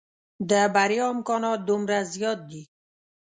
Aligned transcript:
د 0.49 0.51
بريا 0.75 1.05
امکانات 1.13 1.59
دومره 1.69 1.97
زيات 2.13 2.39
دي. 2.49 2.63